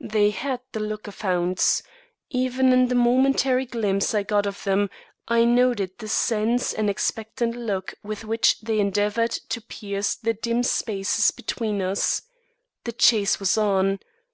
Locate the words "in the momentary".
2.72-3.66